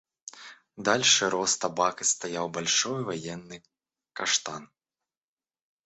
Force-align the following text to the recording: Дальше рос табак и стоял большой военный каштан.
Дальше 0.77 1.29
рос 1.29 1.59
табак 1.59 2.01
и 2.01 2.03
стоял 2.05 2.49
большой 2.49 3.03
военный 3.03 3.63
каштан. 4.13 4.71